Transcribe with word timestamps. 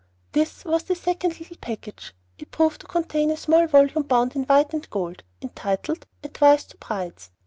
"This" 0.31 0.65
was 0.65 0.81
the 0.81 0.95
second 0.95 1.37
little 1.39 1.57
package. 1.57 2.15
It 2.39 2.49
proved 2.49 2.81
to 2.81 2.87
contain 2.87 3.29
a 3.29 3.37
small 3.37 3.67
volume 3.67 4.01
bound 4.01 4.35
in 4.35 4.45
white 4.45 4.73
and 4.73 4.89
gold, 4.89 5.21
entitled, 5.43 6.07
"Advice 6.23 6.63
to 6.63 6.77
Brides." 6.77 7.29